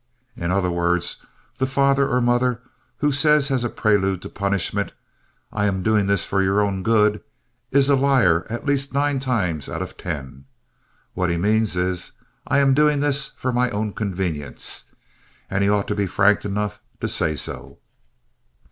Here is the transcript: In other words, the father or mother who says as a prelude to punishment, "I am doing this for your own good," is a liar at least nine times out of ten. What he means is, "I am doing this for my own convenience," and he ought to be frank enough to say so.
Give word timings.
In 0.35 0.49
other 0.49 0.71
words, 0.71 1.17
the 1.59 1.67
father 1.67 2.07
or 2.07 2.19
mother 2.19 2.59
who 3.01 3.11
says 3.11 3.51
as 3.51 3.63
a 3.63 3.69
prelude 3.69 4.23
to 4.23 4.29
punishment, 4.29 4.93
"I 5.53 5.67
am 5.67 5.83
doing 5.83 6.07
this 6.07 6.25
for 6.25 6.41
your 6.41 6.59
own 6.61 6.81
good," 6.81 7.21
is 7.69 7.87
a 7.87 7.95
liar 7.95 8.47
at 8.49 8.65
least 8.65 8.95
nine 8.95 9.19
times 9.19 9.69
out 9.69 9.83
of 9.83 9.97
ten. 9.97 10.45
What 11.13 11.29
he 11.29 11.37
means 11.37 11.75
is, 11.77 12.13
"I 12.47 12.57
am 12.57 12.73
doing 12.73 12.99
this 12.99 13.27
for 13.27 13.53
my 13.53 13.69
own 13.69 13.93
convenience," 13.93 14.85
and 15.51 15.63
he 15.63 15.69
ought 15.69 15.87
to 15.87 15.93
be 15.93 16.07
frank 16.07 16.45
enough 16.45 16.81
to 16.99 17.07
say 17.07 17.35
so. 17.35 17.77